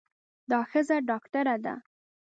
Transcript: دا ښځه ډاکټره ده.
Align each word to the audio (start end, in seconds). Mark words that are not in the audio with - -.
دا 0.49 0.59
ښځه 0.69 0.97
ډاکټره 1.09 1.55
ده. 1.65 1.75